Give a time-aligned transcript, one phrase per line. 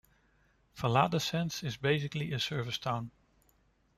[0.77, 3.11] Viladecans is basically a service town.